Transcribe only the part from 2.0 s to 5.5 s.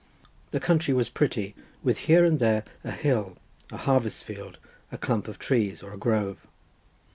here and there a hill, a harvest field, a clump of